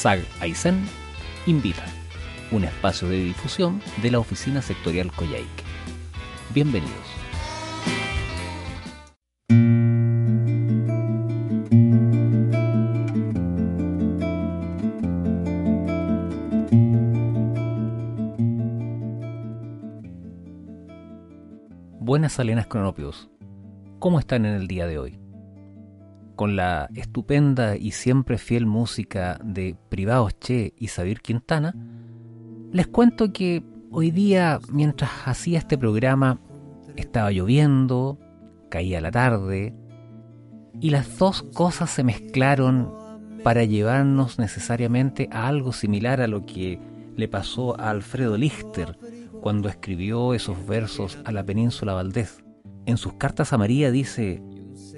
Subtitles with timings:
[0.00, 0.88] SAG Aysén
[1.44, 1.84] invita,
[2.50, 5.62] un espacio de difusión de la Oficina Sectorial Coyhaique.
[6.54, 6.96] Bienvenidos.
[21.98, 23.28] Buenas Salenas Cronopios,
[24.00, 25.20] ¿cómo están en el día de hoy?
[26.34, 31.74] Con la estupenda y siempre fiel música de Privados Che y Sabir Quintana,
[32.72, 36.40] les cuento que hoy día, mientras hacía este programa,
[36.96, 38.18] estaba lloviendo,
[38.70, 39.74] caía la tarde,
[40.80, 42.90] y las dos cosas se mezclaron
[43.44, 46.80] para llevarnos necesariamente a algo similar a lo que
[47.16, 48.96] le pasó a Alfredo Lichter
[49.42, 52.42] cuando escribió esos versos a la península Valdés.
[52.90, 54.42] En sus cartas a María dice,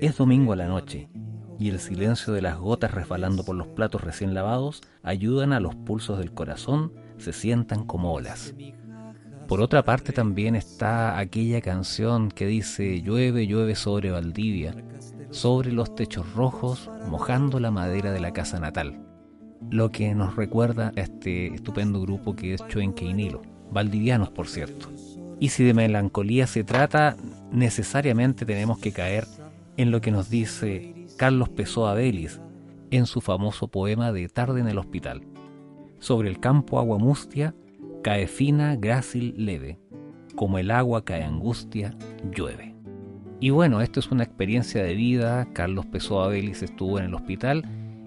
[0.01, 1.11] es domingo a la noche,
[1.59, 5.75] y el silencio de las gotas resbalando por los platos recién lavados ayudan a los
[5.75, 8.55] pulsos del corazón, se sientan como olas.
[9.47, 14.75] Por otra parte también está aquella canción que dice llueve, llueve sobre Valdivia,
[15.29, 19.05] sobre los techos rojos, mojando la madera de la casa natal,
[19.71, 24.49] lo que nos recuerda a este estupendo grupo que es Chuenque y Nilo, valdivianos por
[24.49, 24.89] cierto.
[25.41, 27.17] Y si de melancolía se trata,
[27.51, 29.27] necesariamente tenemos que caer
[29.77, 32.41] en lo que nos dice Carlos Pessoa Vélez
[32.91, 35.23] en su famoso poema de Tarde en el Hospital.
[35.99, 37.55] Sobre el campo agua mustia,
[38.03, 39.79] cae fina, grácil, leve.
[40.37, 41.97] Como el agua cae angustia,
[42.35, 42.75] llueve.
[43.41, 45.49] Y bueno, esto es una experiencia de vida.
[45.53, 47.65] Carlos Pessoa Vélez estuvo en el hospital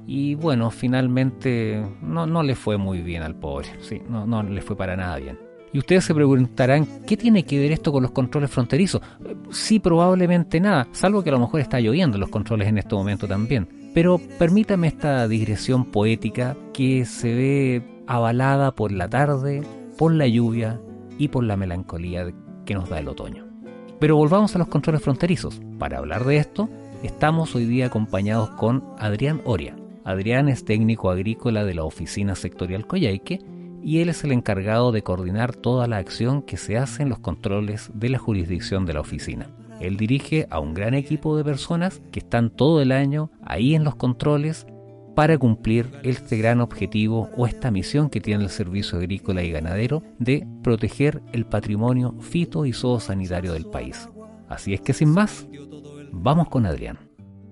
[0.07, 3.67] y bueno, finalmente no, no le fue muy bien al pobre.
[3.79, 5.44] Sí, no, no le fue para nada bien.
[5.75, 9.01] Y ustedes se preguntarán, ¿qué tiene que ver esto con los controles fronterizos?
[9.51, 13.27] Sí, probablemente nada, salvo que a lo mejor está lloviendo los controles en este momento
[13.27, 13.91] también.
[13.93, 19.63] Pero permítame esta digresión poética que se ve avalada por la tarde,
[19.97, 20.79] por la lluvia
[21.17, 22.33] y por la melancolía
[22.65, 23.45] que nos da el otoño.
[23.99, 25.59] Pero volvamos a los controles fronterizos.
[25.77, 26.69] Para hablar de esto,
[27.03, 29.75] estamos hoy día acompañados con Adrián Oria.
[30.05, 33.41] Adrián es técnico agrícola de la Oficina Sectorial Coyhaique
[33.85, 37.19] y él es el encargado de coordinar toda la acción que se hace en los
[37.19, 39.51] controles de la jurisdicción de la oficina.
[39.79, 43.83] Él dirige a un gran equipo de personas que están todo el año ahí en
[43.83, 44.65] los controles
[45.15, 50.01] para cumplir este gran objetivo o esta misión que tiene el Servicio Agrícola y Ganadero
[50.17, 54.09] de proteger el patrimonio fito y zoosanitario del país.
[54.49, 55.47] Así es que sin más,
[56.11, 56.97] vamos con Adrián.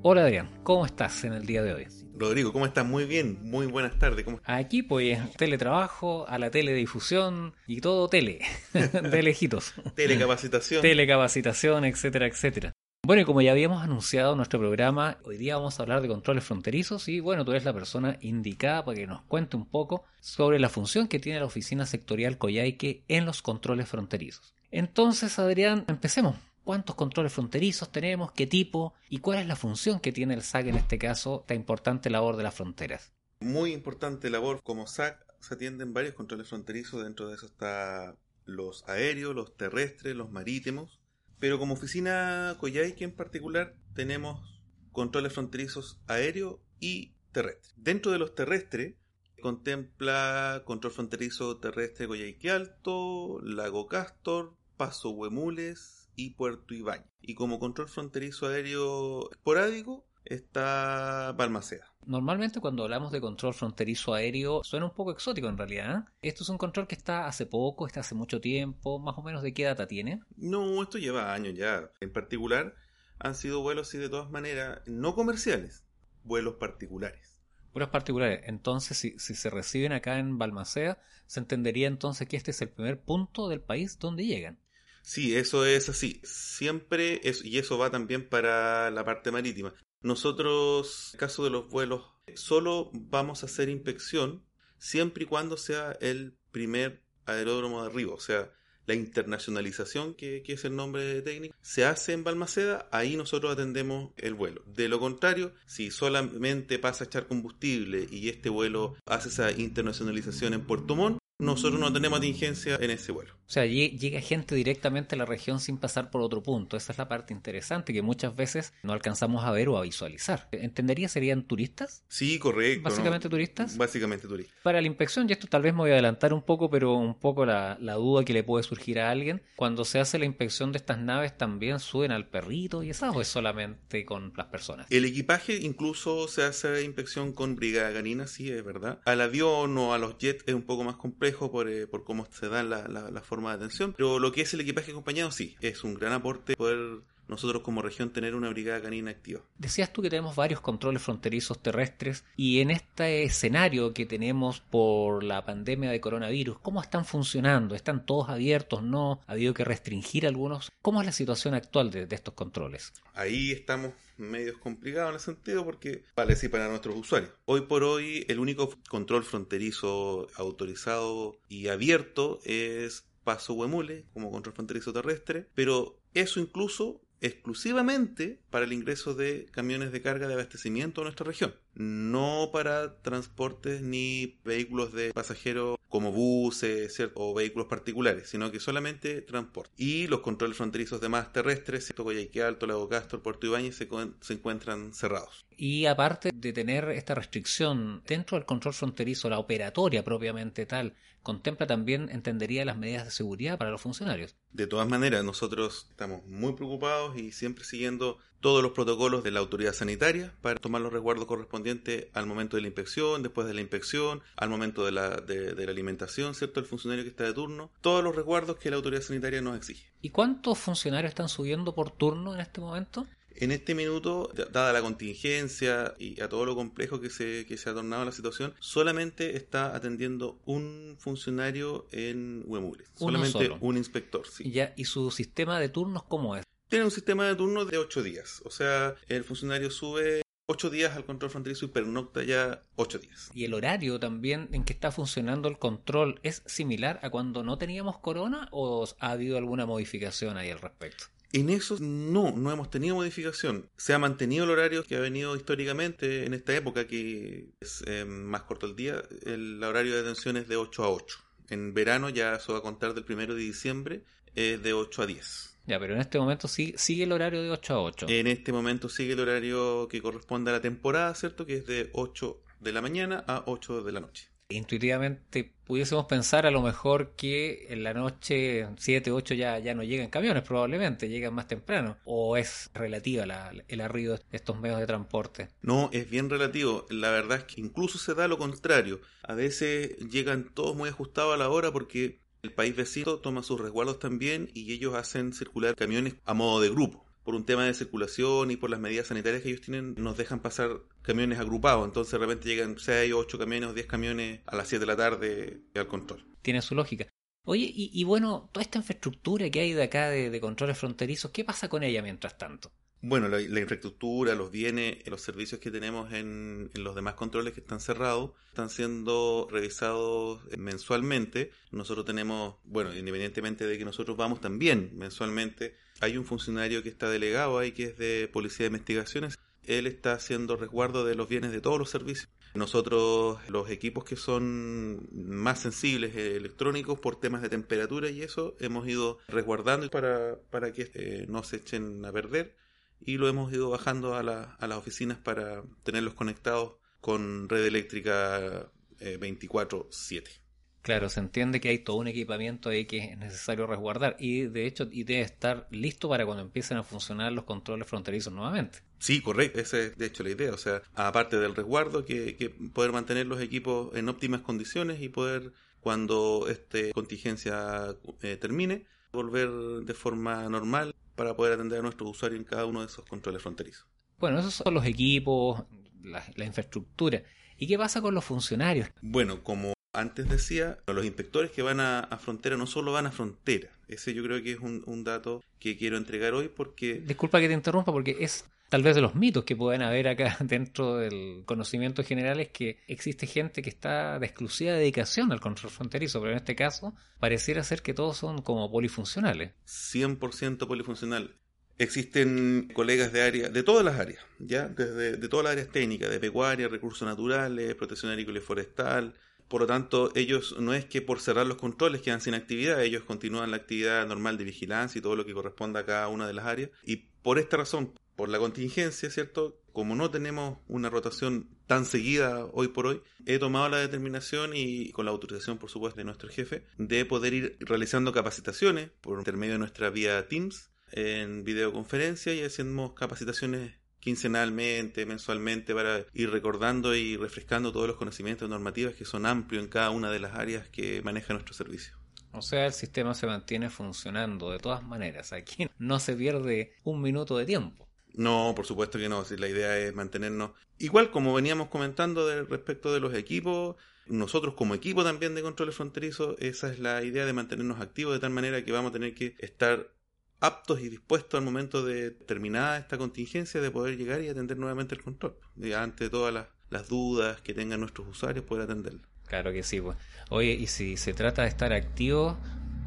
[0.02, 2.03] Hola Adrián, ¿cómo estás en el día de hoy?
[2.16, 2.86] Rodrigo, ¿cómo estás?
[2.86, 4.24] Muy bien, muy buenas tardes.
[4.24, 4.40] ¿Cómo...
[4.46, 8.40] Aquí pues teletrabajo, a la teledifusión y todo tele,
[8.74, 9.74] de lejitos.
[9.96, 10.82] Telecapacitación.
[10.82, 12.74] Telecapacitación, etcétera, etcétera.
[13.06, 16.08] Bueno, y como ya habíamos anunciado en nuestro programa, hoy día vamos a hablar de
[16.08, 20.06] controles fronterizos y bueno, tú eres la persona indicada para que nos cuente un poco
[20.22, 24.54] sobre la función que tiene la oficina sectorial Coyhaique en los controles fronterizos.
[24.72, 30.12] Entonces, Adrián, empecemos cuántos controles fronterizos tenemos, qué tipo y cuál es la función que
[30.12, 33.14] tiene el SAC en este caso, esta importante labor de las fronteras.
[33.40, 34.62] Muy importante labor.
[34.64, 38.16] Como SAC se atienden varios controles fronterizos, dentro de eso está
[38.46, 41.00] los aéreos, los terrestres, los marítimos.
[41.40, 47.74] Pero como oficina Coyhaique en particular tenemos controles fronterizos aéreo y terrestre.
[47.76, 48.96] Dentro de los terrestres
[49.42, 57.08] contempla control fronterizo terrestre Coyhaique Alto, Lago Castor, Paso Huemules, y Puerto Ibañez.
[57.22, 61.94] Y como control fronterizo aéreo esporádico está Balmaceda.
[62.06, 66.00] Normalmente cuando hablamos de control fronterizo aéreo suena un poco exótico en realidad.
[66.00, 66.12] ¿eh?
[66.22, 69.42] Esto es un control que está hace poco, está hace mucho tiempo, más o menos
[69.42, 70.22] de qué data tiene.
[70.36, 71.90] No, esto lleva años ya.
[72.02, 72.76] En particular
[73.20, 75.86] han sido vuelos y de todas maneras no comerciales,
[76.24, 77.40] vuelos particulares.
[77.72, 78.42] Vuelos particulares.
[78.46, 82.70] Entonces, si, si se reciben acá en Balmaceda, se entendería entonces que este es el
[82.70, 84.60] primer punto del país donde llegan.
[85.04, 86.22] Sí, eso es así.
[86.24, 89.74] Siempre, es, y eso va también para la parte marítima.
[90.02, 92.04] Nosotros, en caso de los vuelos,
[92.36, 94.44] solo vamos a hacer inspección
[94.78, 98.52] siempre y cuando sea el primer aeródromo de arriba, o sea,
[98.86, 104.12] la internacionalización, que, que, es el nombre técnico, se hace en Balmaceda, ahí nosotros atendemos
[104.18, 104.62] el vuelo.
[104.66, 110.54] De lo contrario, si solamente pasa a echar combustible y este vuelo hace esa internacionalización
[110.54, 113.34] en Puerto Montt, nosotros no tenemos atingencia en ese vuelo.
[113.46, 116.78] O sea, llega gente directamente a la región sin pasar por otro punto.
[116.78, 120.48] Esa es la parte interesante que muchas veces no alcanzamos a ver o a visualizar.
[120.52, 122.04] ¿Entendería serían turistas?
[122.08, 122.84] Sí, correcto.
[122.90, 123.78] ¿Básicamente turistas?
[123.78, 124.56] Básicamente turistas.
[124.64, 127.20] Para la inspección, y esto tal vez me voy a adelantar un poco, pero un
[127.20, 130.72] poco la, la duda que le puede surgir a alguien, cuando se hace la inspección
[130.72, 134.88] de estas naves, ¿también suben al perrito y esas o es solamente con las personas?
[134.90, 139.02] El equipaje incluso se hace inspección con brigada canina, sí, es verdad.
[139.06, 142.28] Al avión o a los jets es un poco más complejo por, eh, por cómo
[142.32, 145.32] se dan la, la, la forma de atención, pero lo que es el equipaje acompañado
[145.32, 149.42] sí, es un gran aporte poder nosotros como región tener una brigada canina activa.
[149.58, 155.24] Decías tú que tenemos varios controles fronterizos terrestres y en este escenario que tenemos por
[155.24, 157.76] la pandemia de coronavirus, ¿cómo están funcionando?
[157.76, 158.84] ¿Están todos abiertos?
[158.84, 159.22] ¿No?
[159.28, 160.72] ¿Ha habido que restringir algunos?
[160.82, 162.94] ¿Cómo es la situación actual de, de estos controles?
[163.14, 167.32] Ahí estamos medios complicados en ese sentido porque vale sí para nuestros usuarios.
[167.46, 174.54] Hoy por hoy el único control fronterizo autorizado y abierto es Paso Huemule como control
[174.54, 181.02] fronterizo terrestre, pero eso incluso exclusivamente para el ingreso de camiones de carga de abastecimiento
[181.02, 187.14] a nuestra región, no para transportes ni vehículos de pasajeros como buses ¿cierto?
[187.22, 189.72] o vehículos particulares, sino que solamente transporte.
[189.78, 192.04] Y los controles fronterizos de más terrestres, ¿cierto?
[192.04, 193.88] Guayaquil Alto, Lago Castro, Puerto Ibáñez, se,
[194.22, 195.46] se encuentran cerrados.
[195.56, 201.68] Y aparte de tener esta restricción dentro del control fronterizo, la operatoria propiamente tal, contempla
[201.68, 204.36] también, entendería, las medidas de seguridad para los funcionarios.
[204.52, 209.40] De todas maneras, nosotros estamos muy preocupados y siempre siguiendo todos los protocolos de la
[209.40, 213.62] autoridad sanitaria para tomar los resguardos correspondientes al momento de la inspección, después de la
[213.62, 216.60] inspección, al momento de la, de, de la alimentación, ¿cierto?
[216.60, 219.90] El funcionario que está de turno, todos los resguardos que la autoridad sanitaria nos exige.
[220.02, 223.08] ¿Y cuántos funcionarios están subiendo por turno en este momento?
[223.36, 227.70] En este minuto, dada la contingencia y a todo lo complejo que se, que se
[227.70, 232.84] ha tornado la situación, solamente está atendiendo un funcionario en Huemule.
[232.96, 233.58] Solamente solo.
[233.62, 234.50] un inspector, sí.
[234.50, 236.44] ¿Y, ya, ¿Y su sistema de turnos cómo es?
[236.74, 238.42] Tiene un sistema de turnos de 8 días.
[238.46, 243.30] O sea, el funcionario sube 8 días al control fronterizo y pernocta ya 8 días.
[243.36, 247.60] ¿Y el horario también en que está funcionando el control es similar a cuando no
[247.60, 251.04] teníamos corona o ha habido alguna modificación ahí al respecto?
[251.32, 253.70] En eso no, no hemos tenido modificación.
[253.78, 258.04] Se ha mantenido el horario que ha venido históricamente en esta época, que es eh,
[258.06, 259.04] más corto el día.
[259.28, 261.20] El horario de atención es de 8 a 8.
[261.52, 264.02] En verano ya se va a contar del primero de diciembre,
[264.34, 265.53] es de 8 a 10.
[265.66, 268.06] Ya, pero en este momento sí, sigue el horario de 8 a 8.
[268.10, 271.46] En este momento sigue el horario que corresponde a la temporada, ¿cierto?
[271.46, 274.30] Que es de 8 de la mañana a 8 de la noche.
[274.50, 279.84] Intuitivamente pudiésemos pensar a lo mejor que en la noche 7, 8 ya, ya no
[279.84, 281.98] llegan camiones, probablemente llegan más temprano.
[282.04, 285.48] ¿O es relativa la, el arribo de estos medios de transporte?
[285.62, 286.86] No, es bien relativo.
[286.90, 289.00] La verdad es que incluso se da lo contrario.
[289.24, 293.60] A veces llegan todos muy ajustados a la hora porque el país vecino toma sus
[293.60, 297.74] resguardos también y ellos hacen circular camiones a modo de grupo por un tema de
[297.74, 301.86] circulación y por las medidas sanitarias que ellos tienen, nos dejan pasar camiones agrupados.
[301.86, 304.86] Entonces de repente llegan 6 o 8 camiones o 10 camiones a las 7 de
[304.86, 306.26] la tarde al control.
[306.42, 307.08] Tiene su lógica.
[307.46, 311.70] Oye, y, bueno, toda esta infraestructura que hay de acá de, controles fronterizos, ¿qué pasa
[311.70, 312.72] con ella mientras tanto?
[313.06, 317.60] Bueno, la, infraestructura, los bienes, los servicios que tenemos en, en, los demás controles que
[317.60, 321.52] están cerrados, están siendo revisados mensualmente.
[321.72, 327.10] Nosotros tenemos, bueno, independientemente de que nosotros vamos también mensualmente, hay un funcionario que está
[327.10, 329.38] delegado ahí que es de Policía de Investigaciones.
[329.66, 332.30] Él está haciendo resguardo de los bienes de todos los servicios.
[332.54, 338.56] Nosotros, los equipos que son más sensibles eh, electrónicos por temas de temperatura y eso,
[338.62, 342.63] hemos ido resguardando para, para que eh, no se echen a perder
[343.02, 347.66] y lo hemos ido bajando a, la, a las oficinas para tenerlos conectados con red
[347.66, 350.44] eléctrica eh, 24/7.
[350.82, 354.68] Claro, se entiende que hay todo un equipamiento ahí que es necesario resguardar y de
[354.68, 358.80] hecho y debe estar listo para cuando empiecen a funcionar los controles fronterizos nuevamente.
[359.00, 362.50] Sí, correcto, esa es de hecho la idea, o sea, aparte del resguardo, que, que
[362.50, 369.50] poder mantener los equipos en óptimas condiciones y poder, cuando esta contingencia eh, termine, volver
[369.86, 373.42] de forma normal para poder atender a nuestros usuarios en cada uno de esos controles
[373.42, 373.88] fronterizos.
[374.20, 375.64] Bueno, esos son los equipos,
[376.02, 377.24] la, la infraestructura.
[377.58, 378.90] ¿Y qué pasa con los funcionarios?
[379.02, 383.12] Bueno, como antes decía, los inspectores que van a, a, frontera no solo van a
[383.12, 383.70] frontera.
[383.88, 386.96] Ese yo creo que es un, un, dato que quiero entregar hoy porque...
[387.06, 390.36] Disculpa que te interrumpa porque es tal vez de los mitos que pueden haber acá
[390.40, 395.70] dentro del conocimiento general es que existe gente que está de exclusiva dedicación al control
[395.72, 399.52] fronterizo, pero en este caso pareciera ser que todos son como polifuncionales.
[399.68, 401.36] 100% polifuncional.
[401.78, 406.10] Existen colegas de área, de todas las áreas, ya, desde de todas las áreas técnicas,
[406.10, 409.14] de pecuaria, recursos naturales, protección agrícola y forestal.
[409.50, 413.04] Por lo tanto, ellos no es que por cerrar los controles quedan sin actividad, ellos
[413.04, 416.34] continúan la actividad normal de vigilancia y todo lo que corresponda a cada una de
[416.34, 416.72] las áreas.
[416.84, 419.60] Y por esta razón, por la contingencia, ¿cierto?
[419.72, 424.92] Como no tenemos una rotación tan seguida hoy por hoy, he tomado la determinación y
[424.92, 429.54] con la autorización, por supuesto, de nuestro jefe, de poder ir realizando capacitaciones por intermedio
[429.54, 437.16] de nuestra vía Teams en videoconferencia y hacemos capacitaciones quincenalmente, mensualmente, para ir recordando y
[437.16, 441.02] refrescando todos los conocimientos normativos que son amplios en cada una de las áreas que
[441.02, 441.96] maneja nuestro servicio.
[442.34, 445.32] O sea, el sistema se mantiene funcionando de todas maneras.
[445.34, 447.83] Aquí no se pierde un minuto de tiempo.
[448.14, 449.26] No, por supuesto que no.
[449.26, 453.76] Si la idea es mantenernos igual como veníamos comentando de, respecto de los equipos.
[454.08, 458.20] Nosotros como equipo también de controles fronterizos, esa es la idea de mantenernos activos de
[458.20, 459.94] tal manera que vamos a tener que estar
[460.42, 464.94] aptos y dispuestos al momento de terminada esta contingencia de poder llegar y atender nuevamente
[464.94, 465.38] el control.
[465.56, 466.34] Y ante todas
[466.70, 469.02] las, dudas que tengan nuestros usuarios, poder atenderlo.
[469.26, 469.98] Claro que sí, pues.
[470.30, 472.36] Oye, y si se trata de estar activos,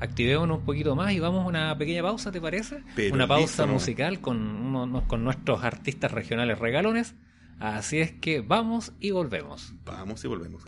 [0.01, 2.83] activémonos un poquito más y vamos a una pequeña pausa, ¿te parece?
[3.13, 7.15] una pausa musical con, con nuestros artistas regionales regalones.
[7.59, 9.73] Así es que vamos y volvemos.
[9.85, 10.66] Vamos y volvemos.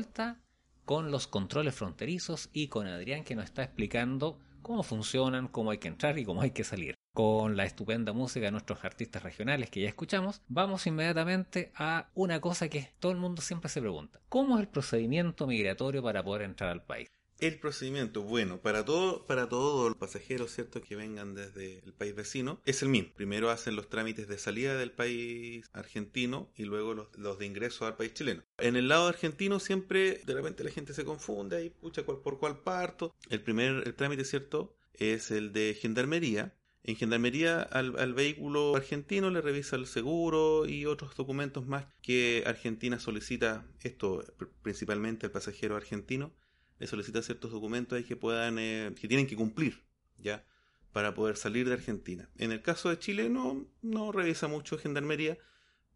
[0.00, 0.40] Vuelta
[0.86, 5.78] con los controles fronterizos y con Adrián que nos está explicando cómo funcionan, cómo hay
[5.78, 6.94] que entrar y cómo hay que salir.
[7.12, 12.40] Con la estupenda música de nuestros artistas regionales que ya escuchamos, vamos inmediatamente a una
[12.40, 14.20] cosa que todo el mundo siempre se pregunta.
[14.30, 17.10] ¿Cómo es el procedimiento migratorio para poder entrar al país?
[17.40, 22.14] El procedimiento, bueno, para todo, para todos los pasajeros, ¿cierto?, que vengan desde el país
[22.14, 23.14] vecino, es el mismo.
[23.16, 27.96] Primero hacen los trámites de salida del país argentino y luego los, de ingreso al
[27.96, 28.42] país chileno.
[28.58, 32.58] En el lado argentino siempre, de repente la gente se confunde ahí, pucha, por cuál
[32.58, 33.14] parto.
[33.30, 36.54] El primer el trámite, ¿cierto?, es el de gendarmería.
[36.82, 42.42] En gendarmería al, al, vehículo argentino le revisa el seguro y otros documentos más que
[42.46, 44.24] Argentina solicita, esto
[44.62, 46.34] principalmente al pasajero argentino,
[46.80, 49.84] le solicita ciertos documentos ahí que puedan, eh, que tienen que cumplir,
[50.18, 50.44] ¿ya?
[50.92, 52.28] Para poder salir de Argentina.
[52.36, 55.38] En el caso de Chile no, no revisa mucho Gendarmería,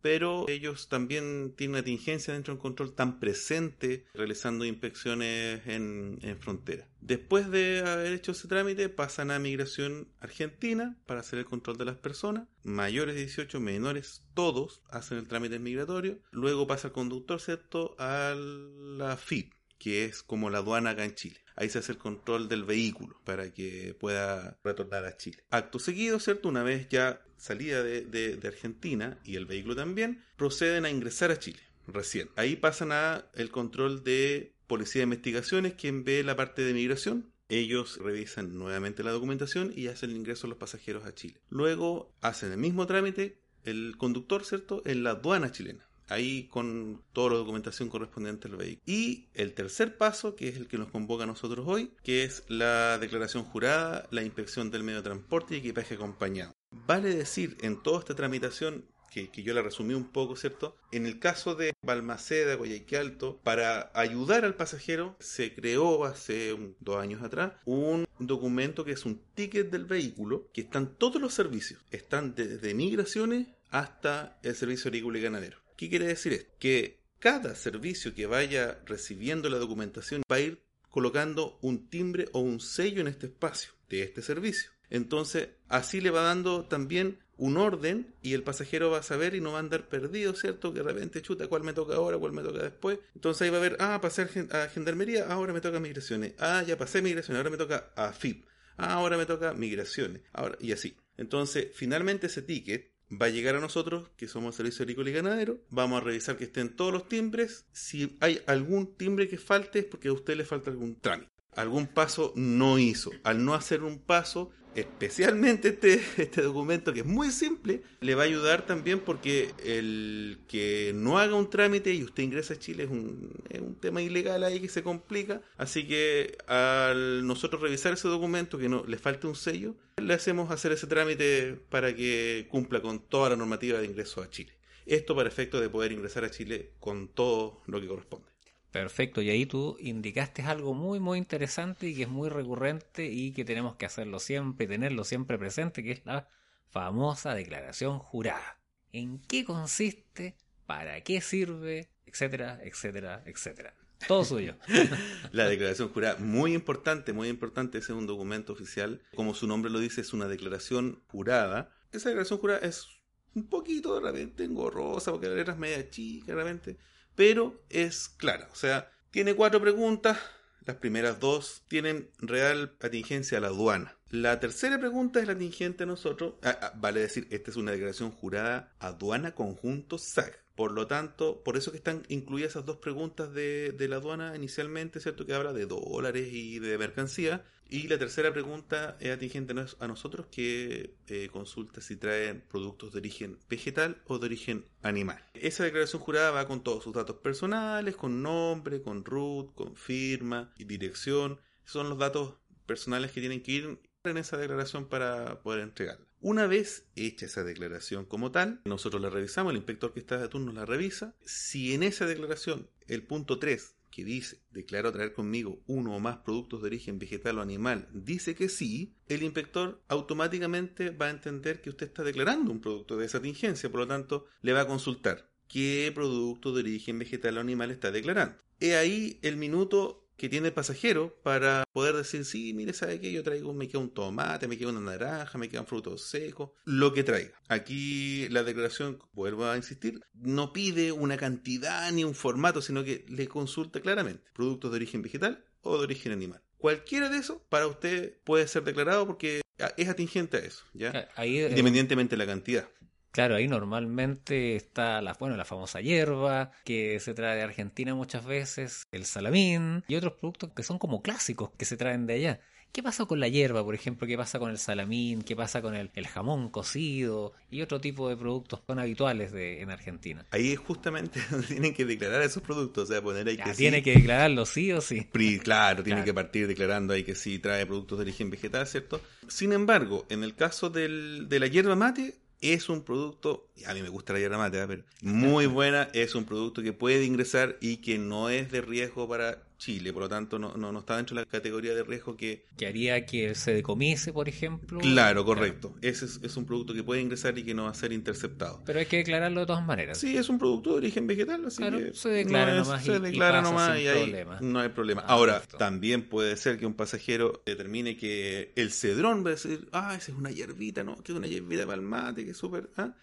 [0.03, 6.39] pero ellos también tienen una tingencia dentro del control tan presente realizando inspecciones en, en,
[6.39, 6.87] frontera.
[7.01, 11.87] Después de haber hecho ese trámite, pasan a migración argentina para hacer el control de
[11.87, 12.47] las personas.
[12.63, 16.19] Mayores de 18, menores, todos hacen el trámite migratorio.
[16.31, 17.97] Luego pasa el conductor, ¿cierto?
[17.99, 21.37] A la FIP, que es como la aduana acá en Chile.
[21.57, 25.45] Ahí se hace el control del vehículo para que pueda retornar a Chile.
[25.51, 26.49] Acto seguido, ¿cierto?
[26.49, 31.61] Una vez ya salida de, Argentina y el vehículo también, proceden a ingresar a Chile
[31.87, 32.31] recién.
[32.37, 37.31] Ahí pasan a el control de Policía de Investigaciones, quien ve la parte de migración.
[37.51, 41.43] Ellos revisan nuevamente la documentación y hacen el ingreso de los pasajeros a Chile.
[41.51, 44.81] Luego hacen el mismo trámite el conductor, ¿cierto?
[44.87, 48.83] En la aduana chilena ahí con toda la documentación correspondiente al vehículo.
[48.87, 52.45] Y el tercer paso, que es el que nos convoca a nosotros hoy, que es
[52.49, 56.53] la declaración jurada, la inspección del medio de transporte y equipaje acompañado.
[56.87, 58.85] Vale decir, en toda esta tramitación,
[59.15, 60.77] que, yo la resumí un poco, ¿cierto?
[60.91, 67.01] En el caso de Balmaceda, Guayaquil Alto, para ayudar al pasajero, se creó hace dos
[67.01, 71.81] años atrás un documento que es un ticket del vehículo, que están todos los servicios,
[71.91, 75.64] están desde migraciones hasta el servicio agrícola y ganadero.
[75.77, 76.53] ¿Qué quiere decir esto?
[76.59, 82.41] Que cada servicio que vaya recibiendo la documentación va a ir colocando un timbre o
[82.41, 84.71] un sello en este espacio de este servicio.
[84.91, 89.41] Entonces, así le va dando también un orden y el pasajero va a saber y
[89.41, 90.73] no va a andar perdido, ¿cierto?
[90.73, 93.01] Que de repente chuta cuál me toca ahora, cuál me toca después.
[93.15, 96.35] Entonces ahí va a ver, ah, pasé a gendarmería, ahora me toca migraciones.
[96.39, 98.47] Ah, ya pasé migraciones, ahora me toca a FIP.
[98.77, 100.23] Ah, ahora me toca migraciones.
[100.33, 100.97] Ahora, y así.
[101.17, 105.61] Entonces, finalmente ese ticket va a llegar a nosotros, que somos Servicio Agrícola y Ganadero,
[105.71, 109.85] vamos a revisar que estén todos los timbres, si hay algún timbre que falte es
[109.85, 113.99] porque a usted le falta algún trámite, algún paso no hizo, al no hacer un
[113.99, 119.51] paso especialmente este, este documento que es muy simple, le va a ayudar también porque
[119.65, 123.75] el que no haga un trámite y usted ingresa a Chile es un, es un
[123.77, 125.43] tema ilegal ahí que se complica.
[125.57, 130.51] Así que al nosotros revisar ese documento que no le falte un sello, le hacemos
[130.51, 134.53] hacer ese trámite para que cumpla con toda la normativa de ingreso a Chile.
[134.87, 138.34] Esto para efecto de poder ingresar a Chile con todo lo que corresponde.
[138.75, 143.31] Perfecto, y ahí tú indicaste algo muy, muy interesante y que es muy recurrente y
[143.31, 146.29] que tenemos que hacerlo siempre y tenerlo siempre presente, que es la
[146.71, 148.59] famosa declaración jurada.
[148.91, 150.35] ¿En qué consiste?
[150.67, 151.89] ¿Para qué sirve?
[152.05, 153.77] Etcétera, etcétera, etcétera.
[154.09, 154.57] Todo suyo.
[155.31, 159.01] la declaración jurada, muy importante, muy importante, ese es un documento oficial.
[159.15, 161.71] Como su nombre lo dice, es una declaración jurada.
[161.93, 162.89] Esa declaración jurada es
[163.37, 166.77] un poquito de repente engorrosa, porque la letra es media chica, de repente
[167.15, 168.49] pero es clara.
[168.53, 170.19] O sea, tiene cuatro preguntas.
[170.65, 173.97] Las primeras dos tienen real atingencia a la aduana.
[174.11, 176.35] La tercera pregunta es la atingente a nosotros.
[176.43, 180.43] Ah, ah, vale decir, esta es una declaración jurada aduana conjunto SAC.
[180.55, 184.37] Por lo tanto, por eso que están incluidas esas dos preguntas de, de la aduana
[184.37, 185.27] inicialmente, ¿cierto?
[185.27, 187.45] Que habla de dólares y de mercancía.
[187.69, 192.99] Y la tercera pregunta es atingente a nosotros que eh, consulta si traen productos de
[192.99, 195.25] origen vegetal o de origen animal.
[195.35, 200.53] Esa declaración jurada va con todos sus datos personales, con nombre, con root, con firma
[200.57, 201.41] y dirección.
[201.65, 202.35] Son los datos
[202.67, 206.07] personales que tienen que ir en esa declaración para poder entregarla.
[206.21, 210.29] Una vez hecha esa declaración como tal, nosotros la revisamos, el inspector que está de
[210.29, 211.15] turno la revisa.
[211.25, 216.17] Si en esa declaración el punto 3 que dice declaro traer conmigo uno o más
[216.17, 221.61] productos de origen vegetal o animal dice que sí, el inspector automáticamente va a entender
[221.61, 224.67] que usted está declarando un producto de esa tingencia, por lo tanto le va a
[224.67, 228.37] consultar qué producto de origen vegetal o animal está declarando.
[228.59, 233.13] He ahí el minuto que tiene el pasajero para poder decir, sí, mire, ¿sabe qué?
[233.13, 236.93] Yo traigo, me queda un tomate, me queda una naranja, me quedan frutos secos, lo
[236.93, 237.33] que traiga.
[237.49, 243.05] Aquí la declaración, vuelvo a insistir, no pide una cantidad ni un formato, sino que
[243.09, 246.43] le consulta claramente productos de origen vegetal o de origen animal.
[246.59, 249.43] Cualquiera de esos para usted puede ser declarado porque
[249.77, 250.91] es atingente a eso, ¿ya?
[250.91, 251.09] Eh,
[251.51, 252.69] Independientemente de la cantidad.
[253.15, 258.27] Claro, ahí normalmente está la, bueno, la famosa hierba que se trae de Argentina muchas
[258.27, 262.41] veces, el salamín y otros productos que son como clásicos que se traen de allá.
[262.73, 264.05] ¿Qué pasa con la hierba, por ejemplo?
[264.09, 265.23] ¿Qué pasa con el salamín?
[265.23, 267.33] ¿Qué pasa con el, jamón cocido?
[267.49, 270.27] Y otro tipo de productos son habituales de, en Argentina.
[270.33, 272.91] Ahí es justamente donde tienen que declarar esos productos.
[272.91, 275.05] O sea, poner ahí que Tiene que declararlo sí o sí.
[275.45, 279.01] claro, tiene que partir declarando ahí que sí trae productos de origen vegetal, ¿cierto?
[279.29, 283.83] Sin embargo, en el caso del, de la hierba mate, es un producto, a mí
[283.83, 284.67] me gusta la hierba mate, ¿eh?
[284.67, 289.09] pero muy buena, es un producto que puede ingresar y que no es de riesgo
[289.09, 292.49] para Chile, por lo tanto no, no, está dentro de la categoría de riesgo que...
[292.55, 294.79] Que haría que se decomise, por ejemplo.
[294.81, 295.75] Claro, correcto.
[295.81, 298.63] Ese es, un producto que puede ingresar y que no va a ser interceptado.
[298.67, 299.97] Pero hay que declararlo de todas maneras.
[299.97, 301.95] Sí, es un producto de origen vegetal, así que...
[301.95, 305.03] Se declara nomás se declara nomás y ahí no hay problema.
[305.07, 309.67] Ah, Ahora, también puede ser que un pasajero determine que el cedrón va a decir,
[309.73, 310.97] ah, esa es una hierbita, ¿no?
[311.03, 312.69] Que es una hierbita palmate, que es súper...
[312.77, 312.95] ¿ah?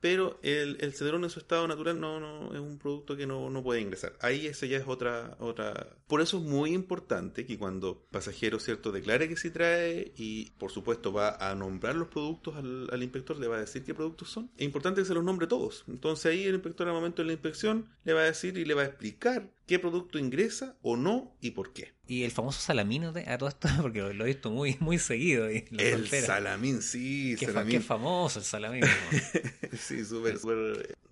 [0.00, 3.80] Pero el, el cedrón en su estado natural no, es un producto que no, puede
[3.80, 4.14] ingresar.
[4.20, 5.96] Ahí eso ya es otra, otra.
[6.06, 10.70] Por eso es muy importante que cuando pasajero cierto declare que sí trae y por
[10.70, 14.30] supuesto va a nombrar los productos al, al, inspector, le va a decir qué productos
[14.30, 14.50] son.
[14.56, 15.84] Es importante que se los nombre todos.
[15.88, 18.74] Entonces ahí el inspector al momento de la inspección le va a decir y le
[18.74, 21.92] va a explicar qué producto ingresa o no y por qué.
[22.10, 25.46] Y el famoso salamín a todo esto, porque lo he visto muy, muy seguido.
[25.46, 27.36] el salamín, sí.
[27.38, 28.82] Qué, qué famoso el salamín.
[29.78, 30.40] sí, súper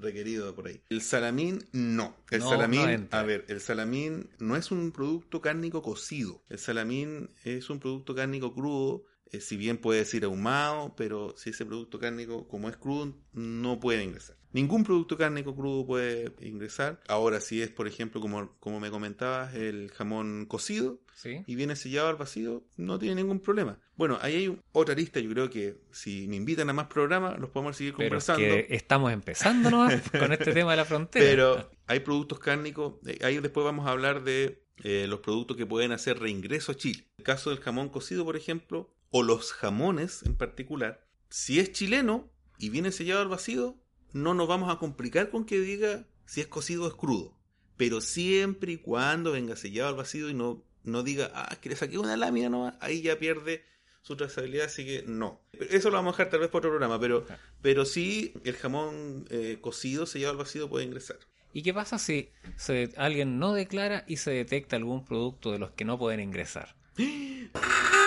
[0.00, 0.80] requerido por ahí.
[0.90, 2.16] El salamín, no.
[2.32, 6.42] El salamín, a ver, el salamín no es un producto cárnico cocido.
[6.48, 11.50] El salamín es un producto cárnico crudo eh, si bien puede decir ahumado, pero si
[11.50, 14.36] ese producto cárnico, como es crudo, no puede ingresar.
[14.52, 17.00] Ningún producto cárnico crudo puede ingresar.
[17.06, 21.00] Ahora, si es, por ejemplo, como, como me comentabas, el jamón cocido
[21.46, 23.78] y viene sellado al vacío, no tiene ningún problema.
[23.96, 25.20] Bueno, ahí hay otra lista.
[25.20, 28.40] Yo creo que si me invitan a más programas, los podemos seguir conversando.
[28.40, 29.70] que estamos empezando
[30.18, 31.26] con este tema de la frontera.
[31.26, 32.94] Pero hay productos cárnicos.
[33.06, 36.76] Eh, ahí después vamos a hablar de eh, los productos que pueden hacer reingreso a
[36.76, 37.04] Chile.
[37.18, 42.30] El caso del jamón cocido, por ejemplo, o los jamones en particular, si es chileno
[42.58, 43.76] y viene sellado al vacío,
[44.12, 47.36] no nos vamos a complicar con que diga si es cocido o es crudo.
[47.76, 51.76] Pero siempre y cuando venga sellado al vacío y no, no diga, ah, que le
[51.76, 53.64] saqué una lámina nomás, ahí ya pierde
[54.02, 55.40] su trazabilidad, así que no.
[55.52, 57.26] Eso lo vamos a dejar tal vez por otro programa, pero,
[57.62, 61.18] pero sí el jamón eh, cocido sellado al vacío puede ingresar.
[61.52, 65.70] ¿Y qué pasa si se, alguien no declara y se detecta algún producto de los
[65.72, 66.74] que no pueden ingresar?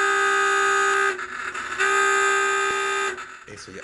[3.54, 3.82] Eso ya.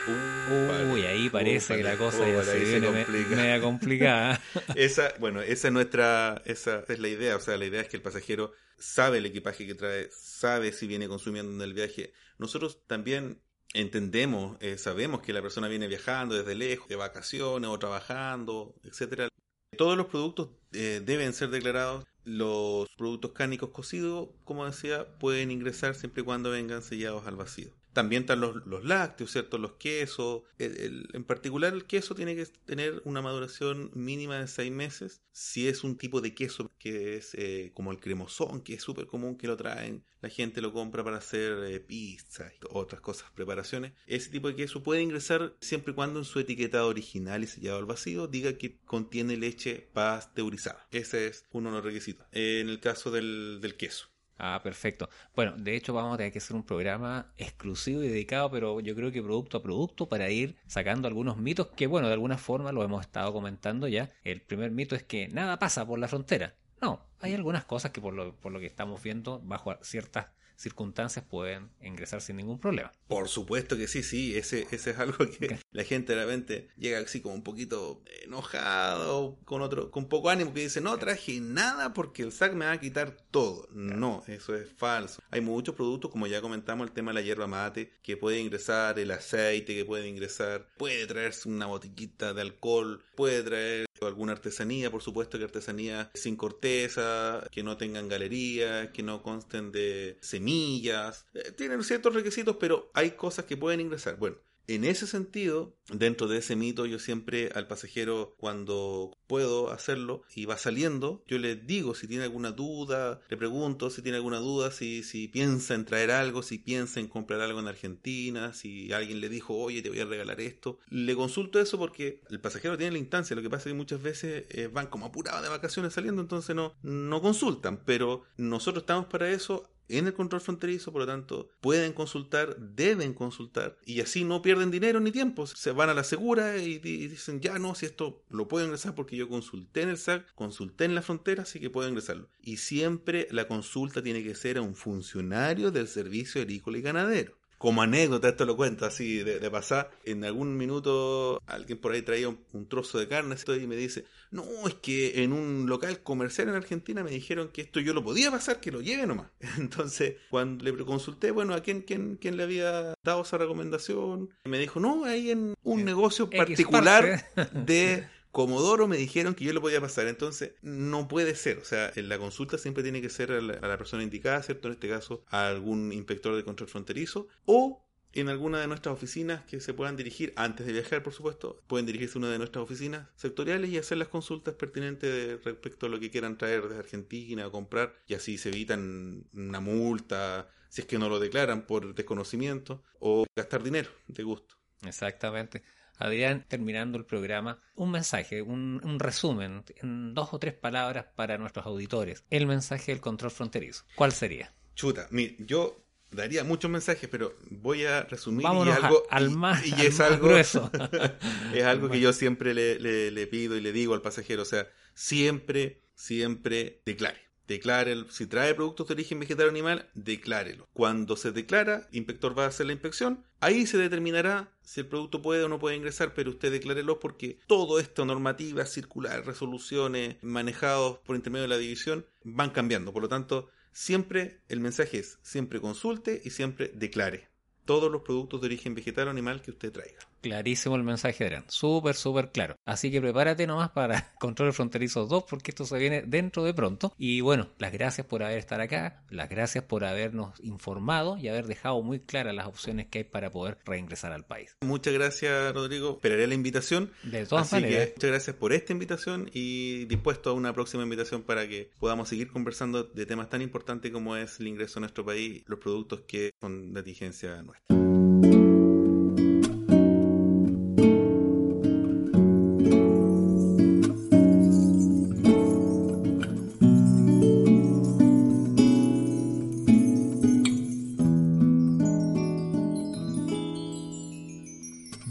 [0.91, 4.41] Uy, ahí parece que la cosa ya se viene media complicada.
[4.75, 7.35] esa, bueno, esa es nuestra, esa es la idea.
[7.35, 10.87] O sea, la idea es que el pasajero sabe el equipaje que trae, sabe si
[10.87, 12.13] viene consumiendo en el viaje.
[12.37, 13.41] Nosotros también
[13.73, 19.29] entendemos, eh, sabemos que la persona viene viajando desde lejos, de vacaciones o trabajando, etcétera.
[19.77, 22.05] Todos los productos eh, deben ser declarados.
[22.23, 27.76] Los productos cárnicos cocidos, como decía, pueden ingresar siempre y cuando vengan sellados al vacío.
[27.97, 29.57] También están los, los lácteos, ¿cierto?
[29.57, 30.43] Los quesos.
[30.59, 35.23] en particular el queso tiene que tener una maduración mínima de seis meses.
[35.31, 39.07] Si es un tipo de queso que es eh, como el cremosón, que es súper
[39.07, 43.31] común que lo traen, la gente lo compra para hacer eh, pizza y otras cosas,
[43.31, 43.93] preparaciones.
[44.05, 47.79] Ese tipo de queso puede ingresar siempre y cuando en su etiqueta original y sellado
[47.79, 50.87] al vacío diga que contiene leche pasteurizada.
[50.91, 52.27] Ese es uno de los requisitos.
[52.31, 54.09] en el caso del, del queso.
[54.39, 55.09] Ah, perfecto.
[55.35, 58.95] Bueno, de hecho vamos a tener que hacer un programa exclusivo y dedicado, pero yo
[58.95, 62.71] creo que producto a producto para ir sacando algunos mitos que, bueno, de alguna forma
[62.71, 64.09] lo hemos estado comentando ya.
[64.23, 66.55] El primer mito es que nada pasa por la frontera.
[66.81, 71.23] No, hay algunas cosas que por lo, por lo que estamos viendo, bajo ciertas circunstancias
[71.23, 72.91] pueden ingresar sin ningún problema.
[73.07, 76.99] Por supuesto que sí, sí, ese, ese es algo que la gente de repente llega
[76.99, 81.93] así como un poquito enojado, con otro, con poco ánimo, que dice, no traje nada
[81.93, 83.67] porque el SAC me va a quitar todo.
[83.71, 85.21] No, eso es falso.
[85.31, 88.99] Hay muchos productos, como ya comentamos, el tema de la hierba mate, que puede ingresar
[88.99, 94.91] el aceite, que puede ingresar, puede traerse una botellita de alcohol, puede traer alguna artesanía,
[94.91, 101.27] por supuesto que artesanía sin corteza, que no tengan galerías, que no consten de semillas.
[101.33, 104.17] Eh, tienen ciertos requisitos, pero hay cosas que pueden ingresar.
[104.17, 110.23] Bueno, en ese sentido, dentro de ese mito, yo siempre al pasajero, cuando puedo hacerlo
[110.35, 114.39] y va saliendo, yo le digo si tiene alguna duda, le pregunto si tiene alguna
[114.39, 119.21] duda, si, piensa en traer algo, si piensa en comprar algo en Argentina, si alguien
[119.21, 120.79] le dijo, oye, te voy a regalar esto.
[120.89, 124.01] Le consulto eso porque el pasajero tiene la instancia, lo que pasa es que muchas
[124.01, 129.05] veces eh, van como apurados de vacaciones saliendo, entonces no, no consultan, pero nosotros estamos
[129.05, 134.23] para eso en el control fronterizo, por lo tanto, pueden consultar, deben consultar, y así
[134.23, 135.47] no pierden dinero ni tiempo.
[135.47, 139.15] Se van a la segura y, dicen, ya no, si esto lo puedo ingresar porque
[139.15, 142.29] yo consulté en el SAC, consulté en la frontera, así que puedo ingresarlo.
[142.41, 147.37] Y siempre la consulta tiene que ser a un funcionario del servicio agrícola y ganadero
[147.57, 152.29] como anécdota, esto lo cuento así de, pasar, en algún minuto alguien por ahí traía
[152.29, 156.55] un, trozo de carne y me dice, no, es que en un local comercial en
[156.55, 159.27] Argentina me dijeron que esto yo lo podía pasar, que lo lleve nomás.
[159.57, 164.59] Entonces, cuando le consulté, bueno, a quién, quién, quién le había dado esa recomendación, me
[164.59, 169.81] dijo, no, ahí en un negocio particular de Comodoro me dijeron que yo lo podía
[169.81, 173.41] pasar, entonces no puede ser, o sea, en la consulta siempre tiene que ser a
[173.41, 174.67] la, persona indicada, ¿cierto?
[174.67, 179.43] En este caso, a algún inspector de control fronterizo o en alguna de nuestras oficinas
[179.45, 182.61] que se puedan dirigir antes de viajar, por supuesto, pueden dirigirse a una de nuestras
[182.61, 187.47] oficinas sectoriales y hacer las consultas pertinentes respecto a lo que quieran traer desde Argentina
[187.47, 191.95] o comprar y así se evitan una multa si es que no lo declaran por
[191.95, 194.57] desconocimiento o gastar dinero de gusto.
[194.85, 195.63] Exactamente.
[195.97, 201.65] Adrián, terminando el programa, un mensaje, un, resumen en dos o tres palabras para nuestros
[201.65, 202.23] auditores.
[202.29, 203.83] El mensaje del control fronterizo.
[203.95, 204.53] ¿Cuál sería?
[204.75, 205.07] Chuta,
[205.39, 210.27] yo daría muchos mensajes, pero voy a resumir y algo al más, y, es algo
[210.27, 210.71] grueso.
[211.53, 214.67] es algo que yo siempre le, le pido y le digo al pasajero, o sea,
[214.93, 220.67] siempre, siempre declare Declare, si trae productos de origen vegetal o animal, declárelo.
[220.73, 223.23] Cuando se declara, el inspector va a hacer la inspección.
[223.39, 227.39] Ahí se determinará si el producto puede o no puede ingresar, pero usted declárelo porque
[227.47, 232.91] todo esto, normativa, circular, resoluciones, manejados por intermedio de la división, van cambiando.
[232.91, 237.29] Por lo tanto, siempre el mensaje es, siempre consulte y siempre declare
[237.63, 239.99] todos los productos de origen vegetal o animal que usted traiga.
[240.21, 241.45] Clarísimo el mensaje, Adrián.
[241.47, 242.55] Súper, súper claro.
[242.65, 246.93] Así que prepárate nomás para Control Fronterizo 2 porque esto se viene dentro de pronto.
[246.97, 251.47] Y bueno, las gracias por haber estado acá, las gracias por habernos informado y haber
[251.47, 254.55] dejado muy claras las opciones que hay para poder reingresar al país.
[254.61, 255.91] Muchas gracias, Rodrigo.
[255.91, 256.91] Esperaré la invitación.
[257.03, 257.87] De todas Así maneras.
[257.87, 262.09] que muchas gracias por esta invitación y dispuesto a una próxima invitación para que podamos
[262.09, 266.01] seguir conversando de temas tan importantes como es el ingreso a nuestro país, los productos
[266.01, 267.86] que son de diligencia nuestra.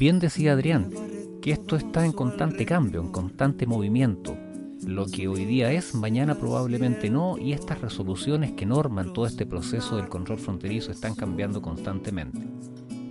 [0.07, 0.89] Bien decía Adrián,
[1.43, 4.37] que esto está en constante cambio, en constante movimiento.
[4.87, 9.47] Lo que hoy día es, mañana probablemente no, y estas resoluciones que norman todo este
[9.47, 12.39] proceso del control fronterizo están cambiando constantemente.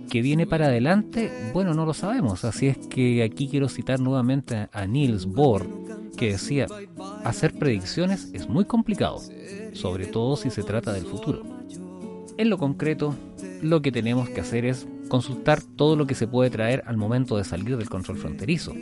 [0.08, 1.30] ¿Qué viene para adelante?
[1.52, 5.66] Bueno, no lo sabemos, así es que aquí quiero citar nuevamente a Niels Bohr,
[6.16, 6.66] que decía,
[7.24, 9.20] hacer predicciones es muy complicado,
[9.74, 11.42] sobre todo si se trata del futuro.
[12.38, 13.14] En lo concreto,
[13.60, 17.36] lo que tenemos que hacer es consultar todo lo que se puede traer al momento
[17.36, 18.72] de salir del control fronterizo,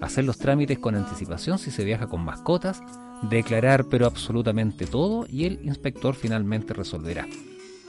[0.00, 2.82] hacer los trámites con anticipación si se viaja con mascotas,
[3.28, 7.26] declarar pero absolutamente todo y el inspector finalmente resolverá.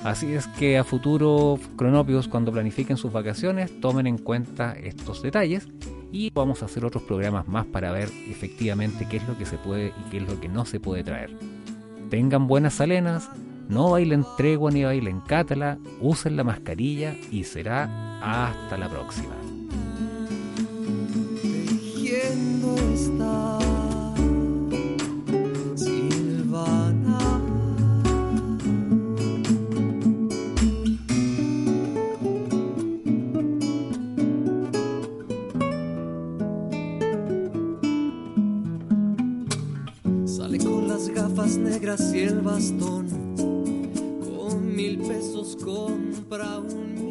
[0.03, 5.67] Así es que a futuro, cronopios, cuando planifiquen sus vacaciones, tomen en cuenta estos detalles
[6.11, 9.59] y vamos a hacer otros programas más para ver efectivamente qué es lo que se
[9.59, 11.37] puede y qué es lo que no se puede traer.
[12.09, 13.29] Tengan buenas salenas,
[13.69, 17.89] no bailen tregua ni bailen cátala, usen la mascarilla y será
[18.21, 19.35] hasta la próxima.
[40.25, 43.20] Sale con las gafas negras y el bastón.
[44.91, 47.10] Mil pesos compra un